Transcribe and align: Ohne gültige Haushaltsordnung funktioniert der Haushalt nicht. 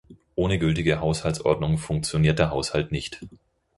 Ohne 0.33 0.57
gültige 0.57 0.99
Haushaltsordnung 0.99 1.77
funktioniert 1.77 2.39
der 2.39 2.49
Haushalt 2.49 2.91
nicht. 2.91 3.19